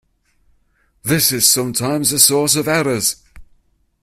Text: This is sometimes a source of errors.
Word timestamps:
This 1.03 1.31
is 1.31 1.47
sometimes 1.47 2.11
a 2.11 2.17
source 2.17 2.55
of 2.55 2.67
errors. 2.67 3.17